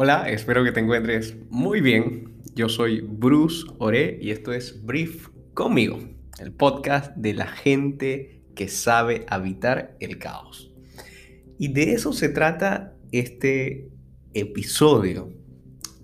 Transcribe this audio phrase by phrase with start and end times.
[0.00, 2.40] Hola, espero que te encuentres muy bien.
[2.54, 5.98] Yo soy Bruce Ore y esto es Brief conmigo,
[6.38, 10.72] el podcast de la gente que sabe habitar el caos.
[11.58, 13.88] Y de eso se trata este
[14.34, 15.32] episodio.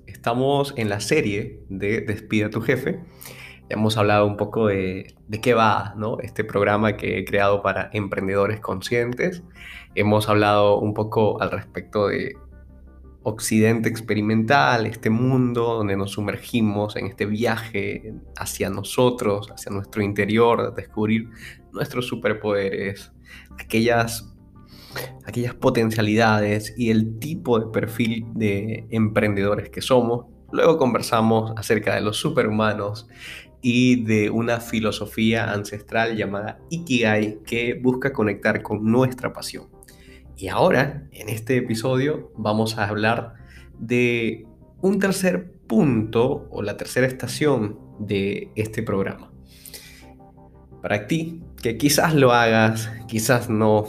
[0.09, 2.99] Estamos en la serie de Despide a tu jefe.
[3.69, 6.19] Hemos hablado un poco de, de qué va ¿no?
[6.19, 9.45] este programa que he creado para emprendedores conscientes.
[9.95, 12.35] Hemos hablado un poco al respecto de
[13.25, 20.75] occidente experimental, este mundo donde nos sumergimos en este viaje hacia nosotros, hacia nuestro interior,
[20.75, 21.31] descubrir
[21.73, 23.13] nuestros superpoderes,
[23.59, 24.33] aquellas,
[25.25, 30.27] aquellas potencialidades y el tipo de perfil de emprendedores que somos.
[30.53, 33.09] Luego conversamos acerca de los superhumanos
[33.63, 39.74] y de una filosofía ancestral llamada Ikigai que busca conectar con nuestra pasión.
[40.37, 43.35] Y ahora, en este episodio, vamos a hablar
[43.79, 44.47] de
[44.81, 49.33] un tercer punto o la tercera estación de este programa.
[50.83, 53.85] Para ti, que quizás lo hagas, quizás no,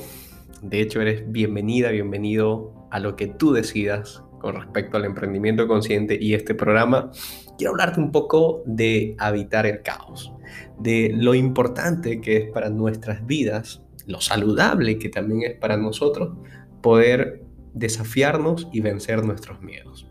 [0.61, 6.17] de hecho eres bienvenida, bienvenido a lo que tú decidas con respecto al emprendimiento consciente
[6.21, 7.11] y este programa,
[7.57, 10.31] quiero hablarte un poco de habitar el caos,
[10.79, 16.37] de lo importante que es para nuestras vidas lo saludable que también es para nosotros
[16.81, 20.07] poder desafiarnos y vencer nuestros miedos.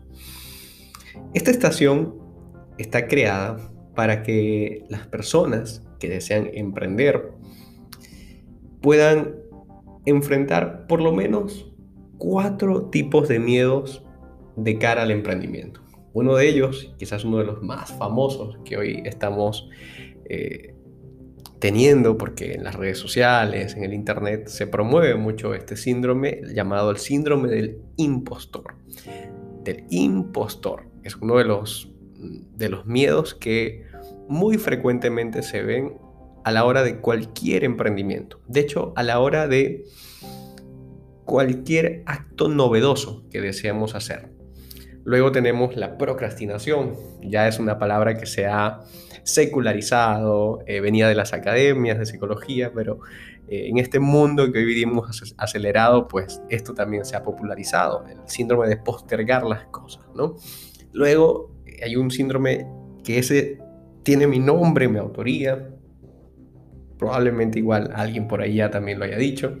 [1.33, 2.15] Esta estación
[2.77, 3.57] está creada
[3.95, 7.31] para que las personas que desean emprender
[8.81, 9.35] puedan
[10.05, 11.71] enfrentar por lo menos
[12.17, 14.03] cuatro tipos de miedos
[14.55, 15.81] de cara al emprendimiento.
[16.13, 19.67] Uno de ellos, quizás uno de los más famosos que hoy estamos
[20.29, 20.74] eh,
[21.59, 26.91] teniendo, porque en las redes sociales, en el Internet, se promueve mucho este síndrome llamado
[26.91, 28.75] el síndrome del impostor.
[29.63, 30.87] Del impostor.
[31.03, 33.85] Es uno de los, de los miedos que
[34.27, 35.97] muy frecuentemente se ven
[36.43, 38.39] a la hora de cualquier emprendimiento.
[38.47, 39.85] De hecho, a la hora de
[41.25, 44.29] cualquier acto novedoso que deseamos hacer.
[45.03, 46.95] Luego tenemos la procrastinación.
[47.21, 48.81] Ya es una palabra que se ha
[49.25, 52.99] secularizado, eh, venía de las academias de psicología, pero
[53.47, 58.19] eh, en este mundo que hoy vivimos acelerado, pues esto también se ha popularizado, el
[58.27, 60.35] síndrome de postergar las cosas, ¿no?
[60.93, 62.67] Luego eh, hay un síndrome
[63.03, 63.57] que ese
[64.03, 65.71] tiene mi nombre, mi autoría,
[66.99, 69.57] probablemente igual alguien por ahí ya también lo haya dicho,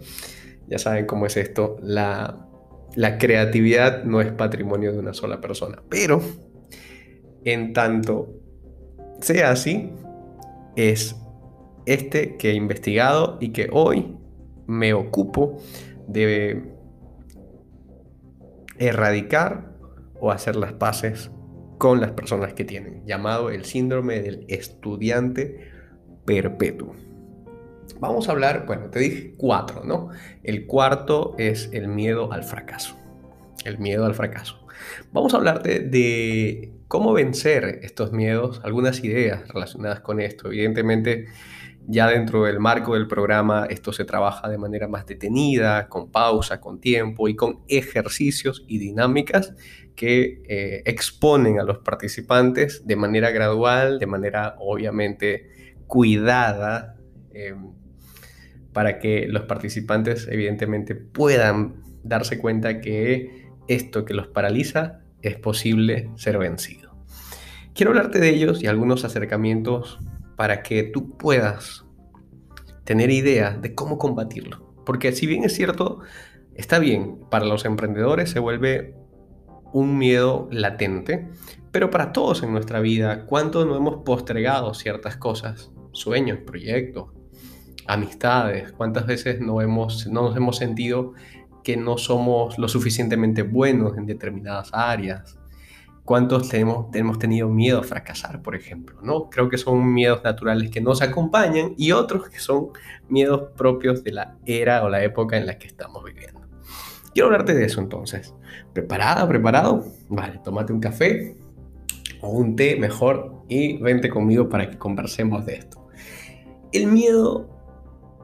[0.67, 2.47] ya saben cómo es esto, la,
[2.95, 6.21] la creatividad no es patrimonio de una sola persona, pero
[7.43, 8.44] en tanto
[9.25, 9.91] sea así,
[10.75, 11.15] es
[11.87, 14.15] este que he investigado y que hoy
[14.67, 15.57] me ocupo
[16.07, 16.71] de
[18.77, 19.73] erradicar
[20.19, 21.31] o hacer las paces
[21.79, 25.71] con las personas que tienen, llamado el síndrome del estudiante
[26.25, 26.95] perpetuo.
[27.99, 30.09] Vamos a hablar, bueno, te dije cuatro, ¿no?
[30.43, 32.95] El cuarto es el miedo al fracaso.
[33.63, 34.67] El miedo al fracaso.
[35.11, 40.47] Vamos a hablar de cómo vencer estos miedos, algunas ideas relacionadas con esto.
[40.47, 41.27] Evidentemente,
[41.87, 46.59] ya dentro del marco del programa, esto se trabaja de manera más detenida, con pausa,
[46.59, 49.53] con tiempo y con ejercicios y dinámicas
[49.95, 56.97] que eh, exponen a los participantes de manera gradual, de manera obviamente cuidada,
[57.33, 57.71] em,
[58.73, 66.09] para que los participantes evidentemente puedan darse cuenta que esto que los paraliza es posible
[66.15, 66.95] ser vencido.
[67.73, 69.99] Quiero hablarte de ellos y algunos acercamientos
[70.35, 71.85] para que tú puedas
[72.83, 74.73] tener idea de cómo combatirlo.
[74.85, 75.99] Porque si bien es cierto,
[76.53, 78.95] está bien, para los emprendedores se vuelve
[79.73, 81.27] un miedo latente,
[81.71, 85.71] pero para todos en nuestra vida, ¿cuánto no hemos postergado ciertas cosas?
[85.91, 87.11] Sueños, proyectos,
[87.87, 91.13] amistades, ¿cuántas veces no, hemos, no nos hemos sentido
[91.65, 95.37] que no somos lo suficientemente buenos en determinadas áreas.
[96.05, 98.99] ¿Cuántos tenemos, tenemos tenido miedo a fracasar, por ejemplo?
[99.01, 99.31] ¿no?
[99.31, 102.69] Creo que son miedos naturales que nos acompañan y otros que son
[103.09, 106.41] miedos propios de la era o la época en la que estamos viviendo.
[107.11, 108.35] Quiero hablarte de eso entonces.
[108.71, 109.27] ¿Preparada?
[109.27, 109.85] ¿Preparado?
[110.07, 111.35] Vale, tómate un café
[112.21, 115.87] o un té mejor y vente conmigo para que conversemos de esto.
[116.71, 117.54] El miedo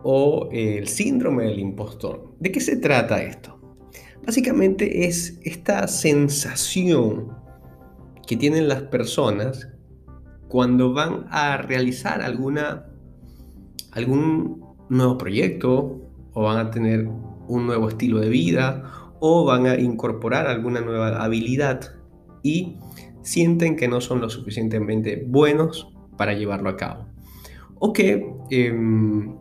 [0.03, 2.36] o el síndrome del impostor.
[2.39, 3.59] ¿De qué se trata esto?
[4.25, 7.36] Básicamente es esta sensación
[8.27, 9.69] que tienen las personas
[10.48, 12.56] cuando van a realizar algún
[14.89, 16.01] nuevo proyecto
[16.33, 17.07] o van a tener
[17.48, 21.81] un nuevo estilo de vida o van a incorporar alguna nueva habilidad
[22.44, 22.77] y
[23.21, 27.06] sienten que no son lo suficientemente buenos para llevarlo a cabo.
[27.80, 29.36] O que em,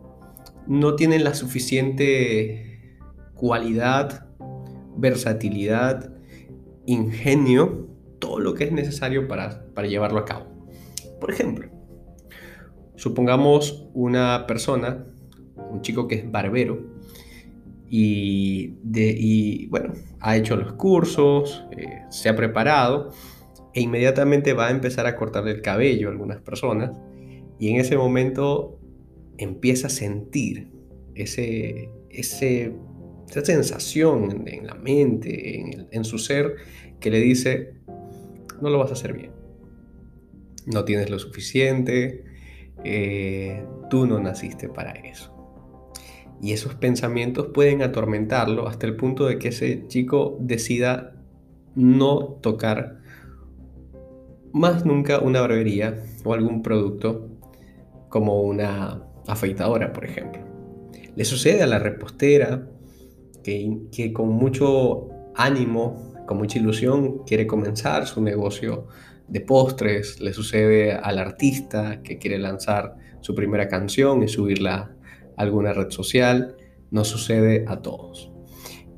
[0.67, 2.99] no tienen la suficiente
[3.33, 4.27] cualidad,
[4.97, 6.13] versatilidad,
[6.85, 7.87] ingenio,
[8.19, 10.45] todo lo que es necesario para, para llevarlo a cabo.
[11.19, 11.69] Por ejemplo,
[12.95, 15.05] supongamos una persona,
[15.55, 16.91] un chico que es barbero,
[17.93, 23.09] y, bueno, ha hecho los cursos, eh, se ha preparado
[23.73, 26.91] e inmediatamente va a empezar a cortarle el cabello a algunas personas
[27.59, 28.79] y en ese momento
[29.43, 30.69] empieza a sentir
[31.15, 32.73] ese, ese,
[33.29, 36.55] esa sensación en, la mente, en, su ser,
[36.99, 37.73] que le dice,
[38.61, 39.31] no lo vas a hacer bien,
[40.67, 42.23] no tienes lo suficiente,
[42.83, 45.35] eh, tú no naciste para eso.
[46.41, 51.15] Y esos pensamientos pueden atormentarlo hasta el punto de que ese chico decida
[51.75, 52.99] no tocar
[54.51, 57.29] más nunca una barbería o algún producto
[58.09, 60.41] como una afeitadora, por ejemplo.
[61.15, 62.67] Le sucede a la repostera
[63.43, 68.87] que, que con mucho ánimo, con mucha ilusión, quiere comenzar su negocio
[69.27, 70.19] de postres.
[70.19, 74.95] Le sucede al artista que quiere lanzar su primera canción y subirla
[75.37, 76.55] alguna red social,
[76.91, 78.31] nos sucede a todos.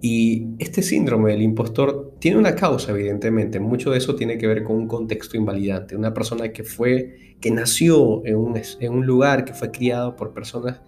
[0.05, 3.61] Y este síndrome del impostor tiene una causa, evidentemente.
[3.61, 5.95] Mucho de eso tiene que ver con un contexto invalidante.
[5.95, 10.33] Una persona que fue, que nació en un, en un lugar, que fue criado por
[10.33, 10.81] personas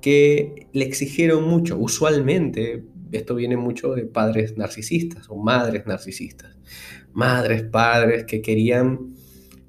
[0.00, 1.76] que le exigieron mucho.
[1.80, 6.56] Usualmente, esto viene mucho de padres narcisistas o madres narcisistas.
[7.12, 9.16] Madres, padres que querían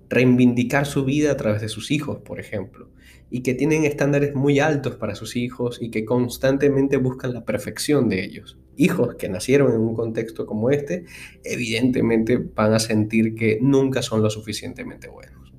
[0.09, 2.91] reivindicar su vida a través de sus hijos, por ejemplo
[3.33, 8.09] y que tienen estándares muy altos para sus hijos y que constantemente buscan la perfección
[8.09, 8.60] de ellos.
[8.81, 11.05] Hijos que nacieron en un contexto como este,
[11.43, 15.53] evidentemente van a sentir que nunca son lo suficientemente buenos.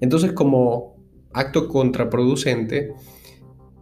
[0.00, 0.96] Entonces, como
[1.32, 2.92] acto contraproducente,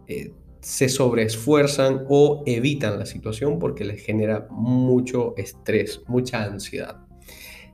[0.07, 0.31] eh,
[0.61, 7.05] se sobreesfuerzan o evitan la situación porque les genera mucho estrés, mucha ansiedad.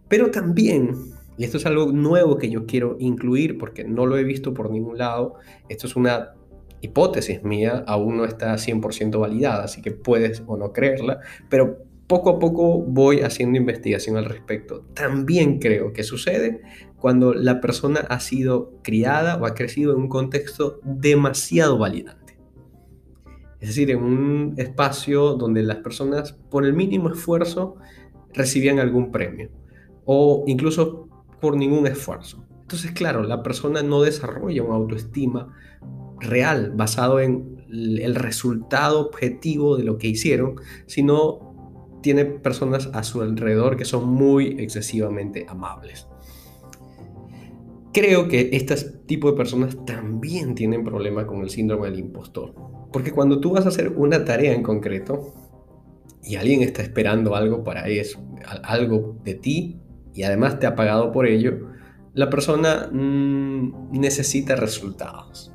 [0.08, 4.24] Pero también y esto es algo nuevo que yo quiero incluir porque no lo he
[4.24, 5.36] visto por ningún lado.
[5.68, 6.36] Esto es una
[6.84, 12.30] hipótesis mía, aún no está 100% validada, así que puedes o no creerla, pero poco
[12.32, 14.82] a poco voy haciendo investigación al respecto.
[14.94, 16.62] También creo que sucede
[16.98, 22.38] cuando la persona ha sido criada o ha crecido en un contexto demasiado validante.
[23.62, 27.78] Es decir, en un espacio donde las personas por el mínimo esfuerzo
[28.34, 29.50] recibían algún premio
[30.04, 31.08] o incluso
[31.40, 32.46] por ningún esfuerzo.
[32.62, 35.56] Entonces, claro, la persona no desarrolla una autoestima
[36.24, 40.56] real basado en el resultado objetivo de lo que hicieron,
[40.86, 41.54] sino
[42.02, 46.08] tiene personas a su alrededor que son muy excesivamente amables.
[47.94, 48.76] Creo que este
[49.06, 52.54] tipo de personas también tienen problema con el síndrome del impostor.
[52.92, 55.34] Porque cuando tú vas a hacer una tarea en concreto
[56.24, 58.20] y alguien está esperando algo para eso,
[58.64, 59.80] algo de ti,
[60.14, 61.70] y además te ha pagado por ello,
[62.14, 65.53] la persona mm, necesita resultados.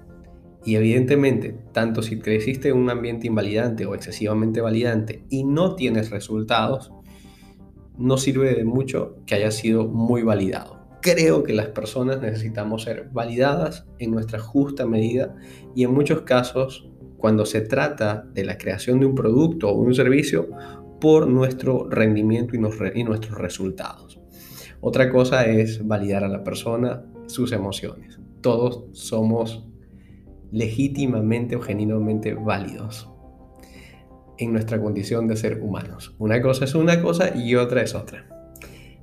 [0.65, 6.11] Y evidentemente, tanto si creciste en un ambiente invalidante o excesivamente validante y no tienes
[6.11, 6.93] resultados,
[7.97, 10.79] no sirve de mucho que haya sido muy validado.
[11.01, 15.37] Creo que las personas necesitamos ser validadas en nuestra justa medida
[15.75, 19.95] y en muchos casos, cuando se trata de la creación de un producto o un
[19.95, 20.49] servicio,
[21.01, 24.21] por nuestro rendimiento y nuestros resultados.
[24.81, 28.19] Otra cosa es validar a la persona, sus emociones.
[28.41, 29.68] Todos somos
[30.51, 33.09] legítimamente o genuinamente válidos
[34.39, 36.15] en nuestra condición de ser humanos.
[36.19, 38.27] Una cosa es una cosa y otra es otra.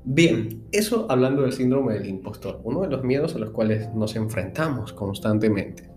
[0.04, 4.16] Bien, eso hablando del síndrome del impostor, uno de los miedos a los cuales nos
[4.16, 5.90] enfrentamos constantemente.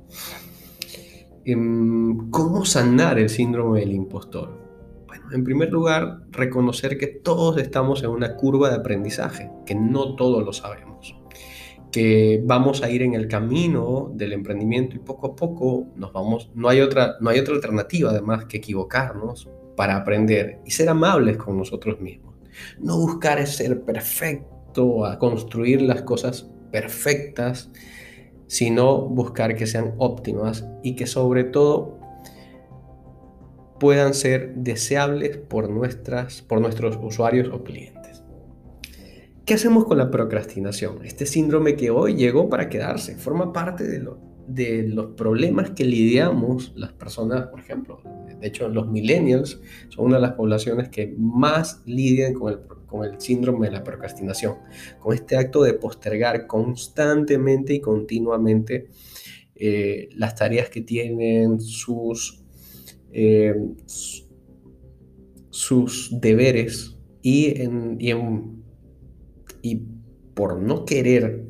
[1.44, 4.68] Em, ¿Cómo sanar el síndrome del impostor?
[5.32, 10.44] en primer lugar, reconocer que todos estamos en una curva de aprendizaje, que no todos
[10.44, 11.17] lo sabemos,
[11.90, 16.50] que vamos a ir en el camino del emprendimiento y poco a poco nos vamos,
[16.54, 21.36] no hay otra, no hay otra alternativa además que equivocarnos para aprender y ser amables
[21.36, 22.34] con nosotros mismos.
[22.78, 27.70] No buscar ser perfecto, a construir las cosas perfectas,
[28.46, 31.98] sino buscar que sean óptimas y que sobre todo
[33.80, 37.97] puedan ser deseables por, nuestras, por nuestros usuarios o clientes.
[39.48, 41.02] ¿Qué hacemos con la procrastinación?
[41.06, 46.92] Este síndrome que hoy llegó para quedarse, forma parte de, los problemas que lidiamos las
[46.92, 48.02] personas, por ejemplo,
[48.38, 53.68] de hecho los millennials son una de las poblaciones que más lidian con el, síndrome
[53.68, 54.56] de la procrastinación,
[54.98, 58.90] con este acto de postergar constantemente y continuamente
[59.54, 62.44] eh, las tareas que tienen, sus,
[63.12, 63.54] eh,
[65.48, 68.57] sus deberes y, en,
[70.34, 71.46] por no querer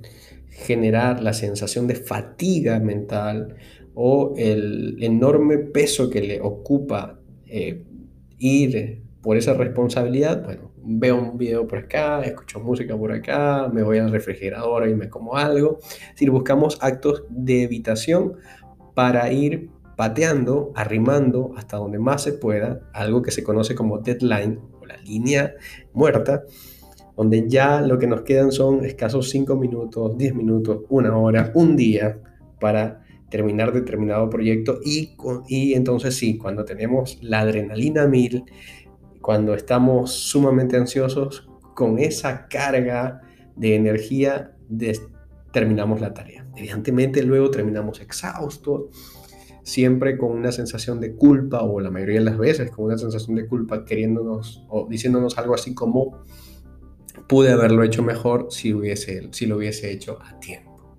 [0.48, 3.56] generar la sensación de fatiga mental
[3.94, 7.84] o el enorme peso que le ocupa eh,
[8.38, 13.82] ir por esa responsabilidad, bueno, veo un video por acá, escucho música por acá, me
[13.82, 15.78] voy al refrigerador y me como algo.
[16.12, 18.34] Decir, buscamos actos de evitación
[18.94, 24.60] para ir pateando, arrimando hasta donde más se pueda, algo que se conoce como deadline
[24.80, 25.54] o la línea
[25.92, 26.44] muerta,
[27.18, 31.74] donde ya lo que nos quedan son escasos 5 minutos, 10 minutos, una hora, un
[31.74, 32.20] día
[32.60, 35.16] para terminar determinado proyecto y,
[35.48, 38.44] y entonces sí, cuando tenemos la adrenalina mil,
[39.20, 43.20] cuando estamos sumamente ansiosos, con esa carga
[43.56, 44.54] de energía
[45.52, 46.46] terminamos la tarea.
[46.54, 48.90] Evidentemente luego terminamos exhaustos,
[49.64, 53.34] siempre con una sensación de culpa o la mayoría de las veces con una sensación
[53.34, 56.22] de culpa queriéndonos o diciéndonos algo así como
[57.28, 60.96] pude haberlo hecho mejor si, lo hubiese hecho a tiempo.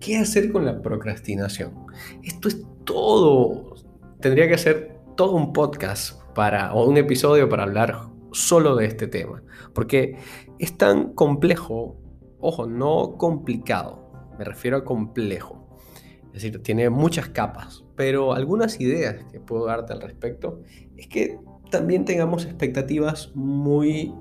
[0.00, 1.86] ¿Qué hacer con la procrastinación?
[2.22, 3.74] Esto es todo.
[4.20, 9.06] Tendría que ser todo un podcast para, o un episodio para hablar solo de este
[9.06, 9.42] tema.
[9.74, 10.16] Porque
[10.58, 12.00] es tan complejo,
[12.40, 15.66] ojo, no complicado, me refiero a complejo.
[16.28, 20.60] Es decir, tiene muchas capas, pero algunas ideas que puedo darte al respecto
[20.96, 21.38] es que
[21.70, 24.14] también tengamos expectativas muy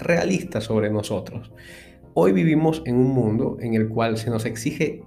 [0.00, 1.52] realista sobre nosotros.
[2.14, 5.04] Hoy vivimos en un mundo en el cual se nos exige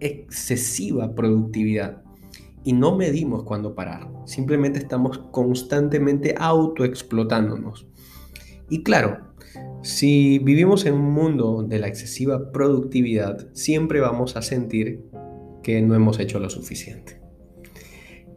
[0.00, 2.02] excesiva productividad
[2.64, 4.08] y no medimos cuándo parar.
[4.24, 7.86] Simplemente estamos constantemente autoexplotándonos.
[8.68, 9.34] Y claro,
[9.82, 15.04] si vivimos en un mundo de la excesiva productividad, siempre vamos a sentir
[15.62, 17.20] que no hemos hecho lo suficiente.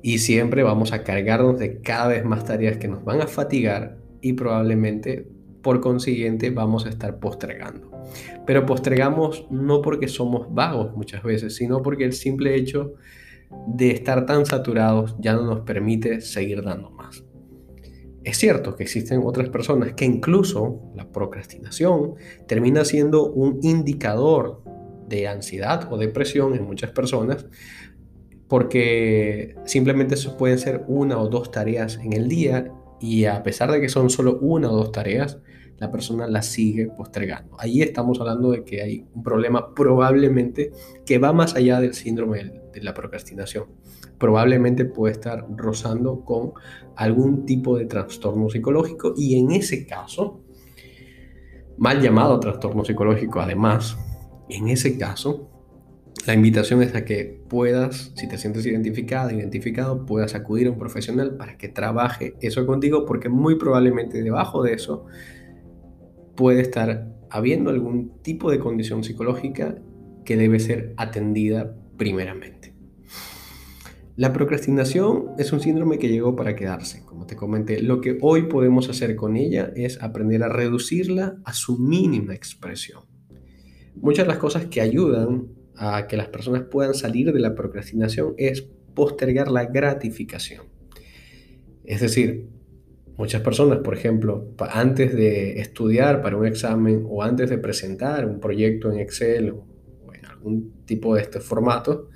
[0.01, 3.97] Y siempre vamos a cargarnos de cada vez más tareas que nos van a fatigar
[4.21, 5.27] y probablemente
[5.61, 7.91] por consiguiente vamos a estar postergando.
[8.45, 12.93] Pero postergamos no porque somos vagos muchas veces, sino porque el simple hecho
[13.67, 17.23] de estar tan saturados ya no nos permite seguir dando más.
[18.23, 22.15] Es cierto que existen otras personas que incluso la procrastinación
[22.47, 24.61] termina siendo un indicador
[25.07, 27.47] de ansiedad o depresión en muchas personas
[28.47, 33.81] porque simplemente pueden ser una o dos tareas en el día y a pesar de
[33.81, 35.39] que son solo una o dos tareas,
[35.79, 37.55] la persona la sigue postergando.
[37.59, 40.71] Ahí estamos hablando de que hay un problema probablemente
[41.05, 43.65] que va más allá del síndrome de la procrastinación.
[44.17, 46.51] Probablemente puede estar rozando con
[46.95, 50.41] algún tipo de trastorno psicológico y en ese caso,
[51.77, 53.97] mal llamado trastorno psicológico además,
[54.49, 55.48] en ese caso,
[56.29, 60.77] la invitación es a que puedas, si te sientes identificada, identificado, puedas acudir a un
[60.77, 65.07] profesional para que trabaje eso contigo, porque muy probablemente debajo de eso
[66.35, 69.79] puede estar habiendo algún tipo de condición psicológica
[70.23, 72.75] que debe ser atendida primeramente.
[74.15, 77.81] La procrastinación es un síndrome que llegó para quedarse, como te comenté.
[77.81, 83.01] Lo que hoy podemos hacer con ella es aprender a reducirla a su mínima expresión.
[83.95, 88.35] Muchas de las cosas que ayudan a que las personas puedan salir de la procrastinación
[88.37, 88.61] es
[88.93, 90.65] postergar la gratificación.
[91.83, 92.49] Es decir,
[93.19, 98.39] Muchas personas, por ejemplo, antes de estudiar para un examen o antes de presentar un
[98.39, 102.07] proyecto en Excel o en algún tipo de este formato,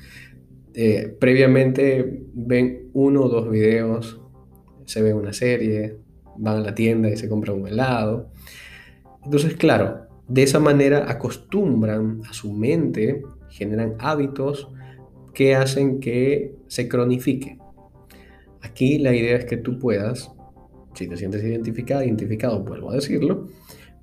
[0.74, 4.22] eh, previamente ven uno o dos videos,
[4.86, 5.98] se ven una serie,
[6.38, 8.32] van a la tienda y se compran un helado.
[9.26, 13.24] Entonces, claro, de esa manera acostumbran a su mente,
[13.54, 14.68] generan hábitos
[15.34, 17.58] que hacen que se cronifique.
[18.62, 20.32] Aquí la idea es que tú puedas
[20.96, 23.48] si te sientes identificado, identificado, vuelvo a decirlo,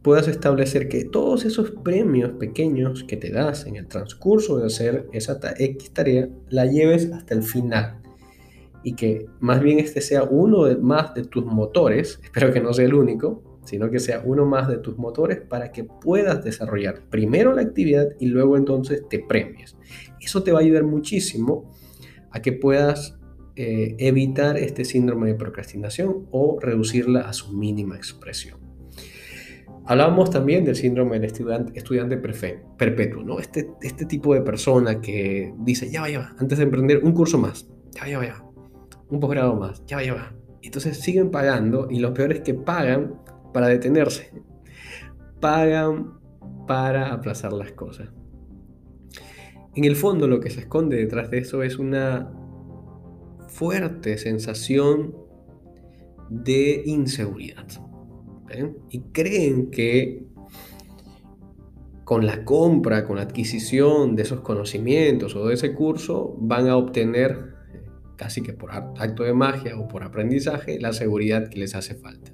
[0.03, 5.07] puedas establecer que todos esos premios pequeños que te das en el transcurso de hacer
[5.13, 8.01] esa X tarea, la lleves hasta el final.
[8.83, 12.73] Y que más bien este sea uno de, más de tus motores, espero que no
[12.73, 17.03] sea el único, sino que sea uno más de tus motores para que puedas desarrollar
[17.11, 19.77] primero la actividad y luego entonces te premies.
[20.21, 21.71] Eso te va a ayudar muchísimo
[22.31, 23.19] a que puedas
[23.57, 28.59] eh, evitar este síndrome de procrastinación o reducirla a su mínima expresión.
[29.85, 33.41] Hablábamos también del síndrome del estudiante, estudiante perpetuo, ¿no?
[33.41, 37.13] Este, este tipo de persona que dice, ya va, ya va, antes de emprender un
[37.13, 38.51] curso más, ya va, ya va, ya va,
[39.09, 40.33] un posgrado más, ya va, ya va.
[40.63, 43.15] Entonces siguen pagando y lo peor es que pagan
[43.53, 44.33] para detenerse,
[45.41, 46.19] pagan
[46.67, 48.09] para aplazar las cosas.
[49.75, 52.33] En el fondo lo que se esconde detrás de eso es una
[53.49, 55.15] fuerte sensación
[56.29, 57.67] de inseguridad.
[58.91, 60.25] Y creen que
[62.05, 66.77] con la compra, con la adquisición de esos conocimientos o de ese curso, van a
[66.77, 67.55] obtener,
[68.17, 72.33] casi que por acto de magia o por aprendizaje, la seguridad que les hace falta.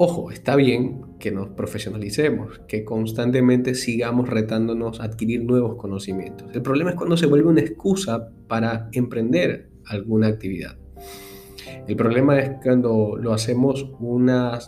[0.00, 6.48] Ojo, está bien que nos profesionalicemos, que constantemente sigamos retándonos a adquirir nuevos conocimientos.
[6.54, 10.76] El problema es cuando se vuelve una excusa para emprender alguna actividad.
[11.88, 14.60] El problema es cuando lo hacemos una,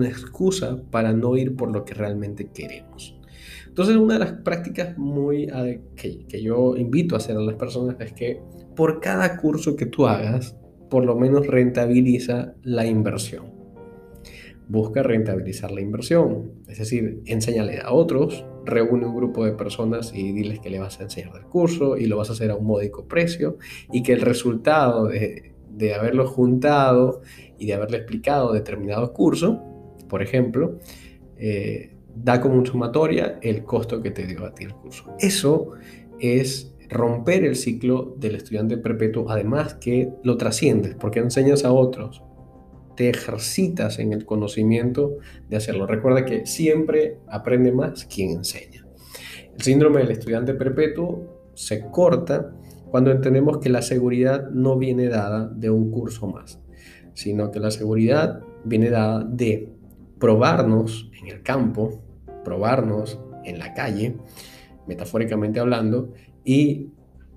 [0.00, 3.18] excusa para no ir por lo que realmente queremos.
[3.66, 5.48] Entonces, una de las prácticas muy
[5.96, 8.40] que, que yo invito a hacer a las personas es que
[8.76, 10.56] por cada curso que tú hagas,
[10.88, 13.59] por lo menos rentabiliza la inversión
[14.70, 16.52] busca rentabilizar la inversión.
[16.68, 21.00] Es decir, enséñale a otros, reúne un grupo de personas y diles que le vas
[21.00, 23.58] a enseñar del curso y lo vas a hacer a un módico precio
[23.92, 25.52] y que el resultado de,
[25.94, 27.22] haberlo juntado
[27.58, 29.60] y de haberle explicado determinado curso,
[30.08, 30.78] por ejemplo,
[31.36, 35.16] eh, da como sumatoria el costo que te dio a ti el curso.
[35.18, 35.72] Eso
[36.20, 42.22] es romper el ciclo del estudiante perpetuo, además que lo trasciendes porque enseñas a otros
[43.00, 45.16] te ejercitas en el conocimiento
[45.48, 45.86] de hacerlo.
[45.86, 48.86] Recuerda que siempre aprende más quien enseña.
[49.54, 52.52] El síndrome del estudiante perpetuo se corta
[52.90, 56.60] cuando entendemos que la seguridad no viene dada de un curso más,
[57.14, 59.72] sino que la seguridad viene dada de
[60.18, 62.02] probarnos en el campo,
[62.44, 64.18] probarnos en la calle,
[64.86, 66.12] metafóricamente hablando,
[66.44, 66.90] y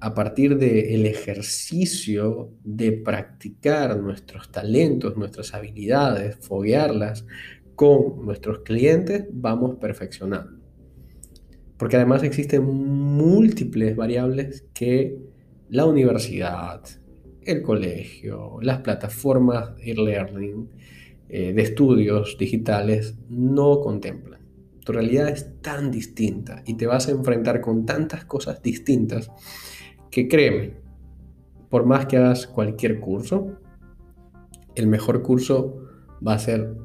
[0.04, 7.26] a partir del ejercicio de practicar nuestros talentos, nuestras habilidades, foguearlas
[7.76, 10.60] con nuestros clientes, vamos perfeccionando.
[11.78, 15.18] Porque además existen múltiples variables que
[15.70, 16.82] la universidad,
[17.42, 20.70] el colegio, las plataformas e-learning
[21.30, 24.42] eh, de estudios digitales no contemplan.
[24.84, 29.32] Tu realidad es tan distinta y te vas a enfrentar con tantas cosas distintas
[30.14, 30.74] que créeme,
[31.70, 33.58] por más que hagas cualquier curso,
[34.76, 35.88] el mejor curso
[36.26, 36.76] va a ser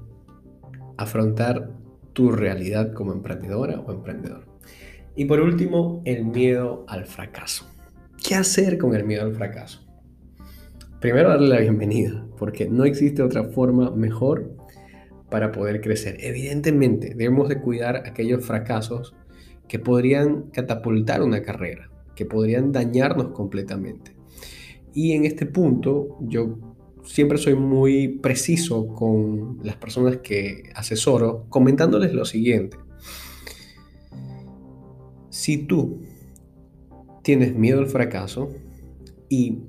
[0.97, 1.73] afrontar
[2.15, 4.47] tu realidad como emprendedora o emprendedor.
[5.15, 7.71] Y por último, el miedo al fracaso.
[8.27, 9.87] ¿Qué hacer con el miedo al fracaso?
[10.99, 14.57] Primero darle la bienvenida, porque no existe otra forma mejor
[15.29, 16.17] para poder crecer.
[16.21, 19.15] Evidentemente, debemos de cuidar aquellos fracasos
[19.69, 24.17] que podrían catapultar una carrera, que podrían dañarnos completamente.
[24.93, 26.59] Y en este punto yo
[27.05, 32.77] siempre soy muy preciso con las personas que asesoro, comentándoles lo siguiente.
[35.31, 36.01] Si tú
[37.23, 38.49] tienes miedo al fracaso
[39.29, 39.61] y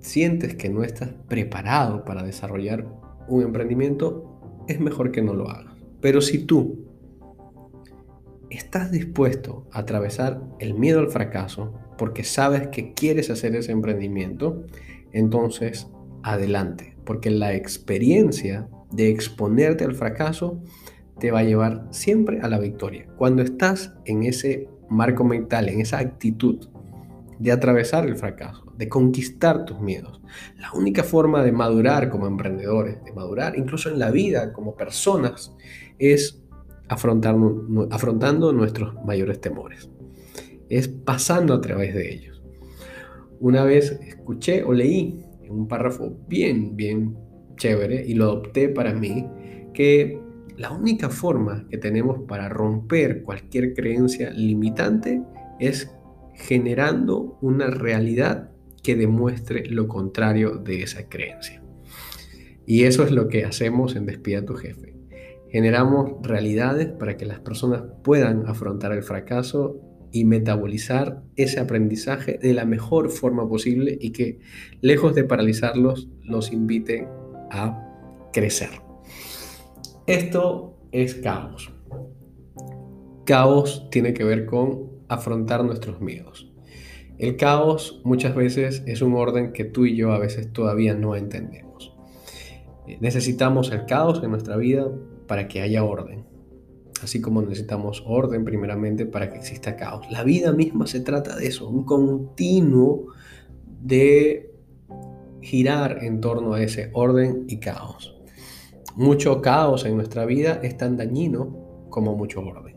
[0.00, 2.86] sientes que no estás preparado para desarrollar
[3.26, 5.72] un emprendimiento, es mejor que no lo hagas.
[6.02, 6.91] Pero si tú
[8.52, 14.64] estás dispuesto a atravesar el miedo al fracaso porque sabes que quieres hacer ese emprendimiento,
[15.12, 15.88] entonces
[16.22, 20.62] adelante, porque la experiencia de exponerte al fracaso
[21.18, 23.06] te va a llevar siempre a la victoria.
[23.16, 26.68] Cuando estás en ese marco mental, en esa actitud
[27.38, 30.20] de atravesar el fracaso, de conquistar tus miedos,
[30.58, 35.54] la única forma de madurar como emprendedores, de madurar incluso en la vida como personas,
[35.98, 36.41] es
[36.92, 39.90] afrontando nuestros mayores temores.
[40.68, 42.42] Es pasando a través de ellos.
[43.40, 47.16] Una vez escuché o leí un párrafo bien, bien
[47.56, 49.26] chévere y lo adopté para mí,
[49.74, 50.18] que
[50.56, 55.22] la única forma que tenemos para romper cualquier creencia limitante
[55.58, 55.94] es
[56.34, 58.50] generando una realidad
[58.82, 61.62] que demuestre lo contrario de esa creencia.
[62.66, 64.91] Y eso es lo que hacemos en Despida tu jefe
[65.52, 69.78] Generamos realidades para que las personas puedan afrontar el fracaso
[70.10, 74.40] y metabolizar ese aprendizaje de la mejor forma posible y que,
[74.80, 77.06] lejos de paralizarlos, los invite
[77.50, 78.70] a crecer.
[80.06, 81.70] Esto es caos.
[83.26, 86.50] Caos tiene que ver con afrontar nuestros miedos.
[87.18, 91.14] El caos muchas veces es un orden que tú y yo a veces todavía no
[91.14, 91.71] entendemos.
[93.00, 94.90] Necesitamos el caos en nuestra vida
[95.26, 96.24] para que haya orden.
[97.02, 100.06] Así como necesitamos orden primeramente para que exista caos.
[100.10, 103.08] La vida misma se trata de eso, un continuo
[103.80, 104.52] de
[105.40, 108.16] girar en torno a ese orden y caos.
[108.94, 112.76] Mucho caos en nuestra vida es tan dañino como mucho orden.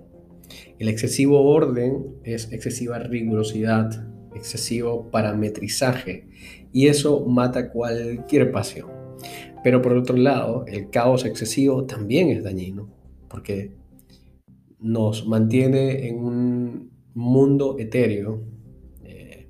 [0.79, 6.27] El excesivo orden es excesiva rigurosidad, excesivo parametrizaje
[6.71, 8.89] y eso mata cualquier pasión.
[9.65, 12.87] Pero por otro lado, el caos excesivo también es dañino
[13.27, 13.71] porque
[14.79, 18.43] nos mantiene en un mundo etéreo
[19.03, 19.47] eh,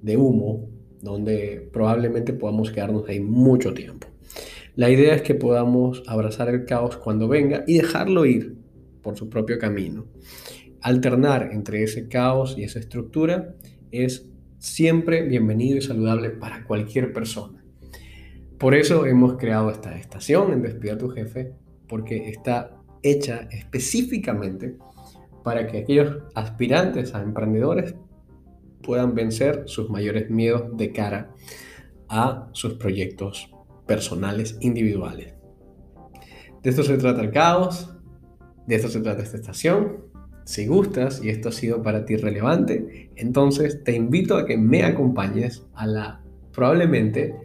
[0.00, 0.70] de humo
[1.02, 4.08] donde probablemente podamos quedarnos ahí mucho tiempo.
[4.76, 8.56] La idea es que podamos abrazar el caos cuando venga y dejarlo ir
[9.02, 10.06] por su propio camino.
[10.80, 13.54] Alternar entre ese caos y esa estructura
[13.90, 17.57] es siempre bienvenido y saludable para cualquier persona.
[18.58, 21.54] Por eso hemos creado esta estación en Despida tu jefe,
[21.88, 24.76] porque está hecha específicamente
[25.44, 27.94] para que aquellos aspirantes a emprendedores
[28.82, 31.30] puedan vencer sus mayores miedos de cara
[32.08, 33.54] a sus proyectos
[33.86, 35.34] personales individuales.
[36.62, 37.94] De esto se trata el caos,
[38.66, 40.04] de esto se trata esta estación.
[40.44, 44.82] Si gustas y esto ha sido para ti relevante, entonces te invito a que me
[44.82, 47.36] acompañes a la probablemente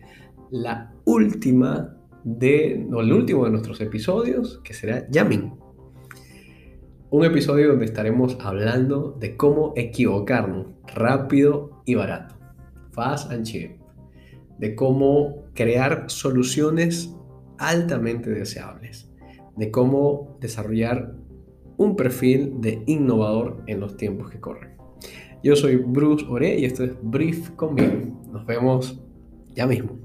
[0.49, 5.54] la última de, no, el último de nuestros episodios, que será Yamin.
[7.10, 12.36] Un episodio donde estaremos hablando de cómo equivocarnos rápido y barato.
[12.92, 13.78] Fast and cheap.
[14.58, 17.16] De cómo crear soluciones
[17.60, 19.12] altamente deseables.
[19.56, 21.13] De cómo desarrollar
[21.78, 24.78] un perfil de innovador en los tiempos que corren.
[25.44, 28.22] Yo soy Bruce Ore y esto es Brief conmigo.
[28.32, 29.00] Nos vemos
[29.54, 30.03] ya mismo.